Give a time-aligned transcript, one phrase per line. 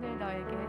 [0.00, 0.67] 평안을 너에게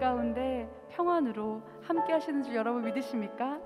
[0.00, 3.60] 가운데 평안으로 함께 하시는 줄 여러분 믿으십니까?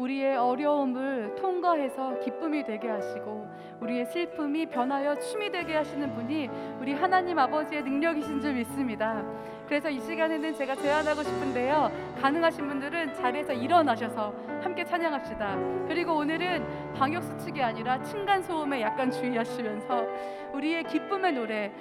[0.00, 3.46] 우리의 어려움을 통과해서 기쁨이 되게 하시고
[3.80, 6.48] 우리의 슬픔이 변하여 춤이 되게 하시는 분이
[6.80, 9.22] 우리 하나님 아버지의 능력이신 줄 믿습니다.
[9.66, 11.90] 그래서 이 시간에는 제가 제안하고 싶은데요.
[12.20, 15.56] 가능하신 분들은 자리에서 일어나셔서 함께 찬양합시다.
[15.86, 20.06] 그리고 오늘은 방역 수칙이 아니라 층간 소음에 약간 주의하시면서
[20.54, 21.72] 우리의 기쁨의 노래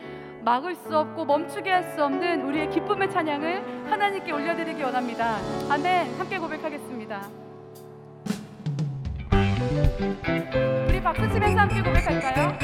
[0.42, 5.38] 막을 수 없고 멈추게 할 수 없는 우리의 기쁨의 찬양을 하나님께 올려드리기 원합니다.
[5.70, 6.20] 아멘.
[6.20, 7.49] 함께 고백하겠습니다.
[10.00, 12.59] 우리 치면서 함께 고백할까요?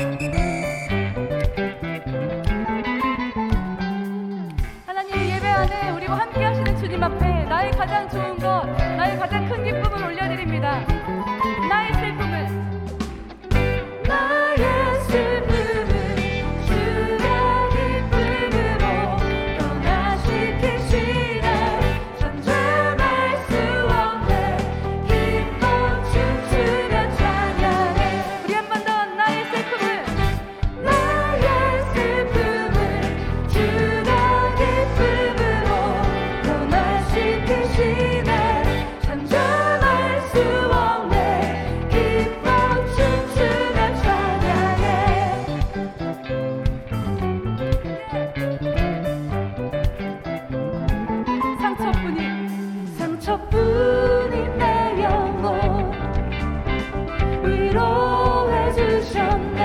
[59.36, 59.65] on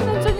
[0.00, 0.33] 우리와